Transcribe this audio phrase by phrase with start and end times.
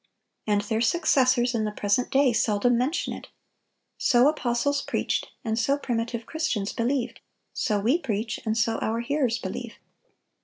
[0.47, 3.27] And their successors in the present day seldom mention it!
[3.99, 7.19] So apostles preached, and so primitive Christians believed;
[7.53, 9.75] so we preach, and so our hearers believe.